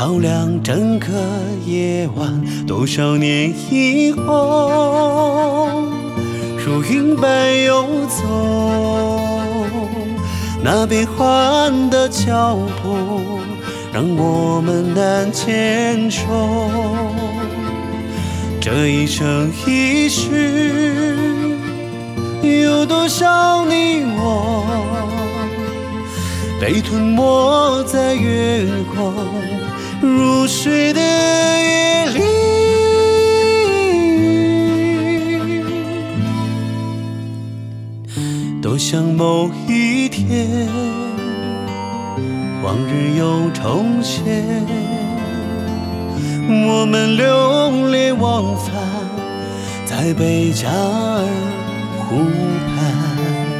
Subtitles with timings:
[0.00, 1.08] 照亮整个
[1.66, 5.68] 夜晚，多少年以后，
[6.56, 8.24] 如云般游走，
[10.64, 13.20] 那变幻的脚步
[13.92, 16.22] 让我们难牵手。
[18.58, 21.14] 这一生一世，
[22.62, 24.64] 有多少你我
[26.58, 29.12] 被吞没在月光？
[30.00, 32.20] 入睡的夜里，
[38.62, 40.68] 多想某一天，
[42.62, 44.24] 往日又重现，
[46.48, 48.74] 我们流连忘返
[49.84, 51.24] 在贝加尔
[52.08, 52.16] 湖
[52.66, 53.59] 畔。